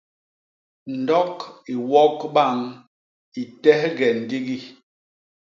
Ndok 0.99 1.35
i 1.73 1.75
wok 1.89 2.17
bañ 2.35 2.57
i 3.41 3.43
tehge 3.61 4.07
ndigi. 4.21 4.57